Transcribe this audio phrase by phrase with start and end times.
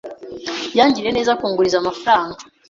[0.77, 2.37] Yangiriye neza kunguriza amafaranga.